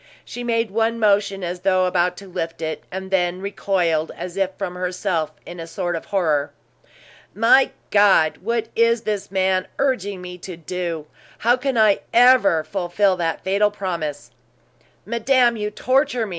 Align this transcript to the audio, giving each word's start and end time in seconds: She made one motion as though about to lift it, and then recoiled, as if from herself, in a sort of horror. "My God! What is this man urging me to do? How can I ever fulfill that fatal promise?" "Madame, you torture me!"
She 0.25 0.43
made 0.43 0.71
one 0.71 0.97
motion 0.97 1.43
as 1.43 1.59
though 1.59 1.85
about 1.85 2.17
to 2.17 2.27
lift 2.27 2.63
it, 2.63 2.85
and 2.91 3.11
then 3.11 3.39
recoiled, 3.39 4.11
as 4.17 4.35
if 4.35 4.49
from 4.57 4.73
herself, 4.73 5.31
in 5.45 5.59
a 5.59 5.67
sort 5.67 5.95
of 5.95 6.05
horror. 6.05 6.51
"My 7.35 7.69
God! 7.91 8.37
What 8.39 8.69
is 8.75 9.03
this 9.03 9.29
man 9.29 9.67
urging 9.77 10.19
me 10.19 10.39
to 10.39 10.57
do? 10.57 11.05
How 11.37 11.55
can 11.55 11.77
I 11.77 11.99
ever 12.15 12.63
fulfill 12.63 13.15
that 13.17 13.43
fatal 13.43 13.69
promise?" 13.69 14.31
"Madame, 15.05 15.55
you 15.55 15.69
torture 15.69 16.25
me!" 16.25 16.29